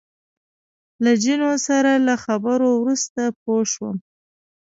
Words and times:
له 1.03 1.11
جینو 1.23 1.51
سره 1.67 1.91
له 2.07 2.15
خبرو 2.25 2.69
وروسته 2.81 3.21
پوه 3.41 3.61
شوم. 3.71 3.95